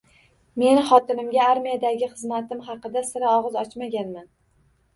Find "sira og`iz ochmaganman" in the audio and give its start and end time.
3.13-4.29